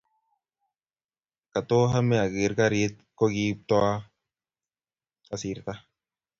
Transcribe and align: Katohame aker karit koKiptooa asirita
Katohame 1.53 2.17
aker 2.23 2.51
karit 2.59 2.93
koKiptooa 3.19 3.93
asirita 5.37 5.73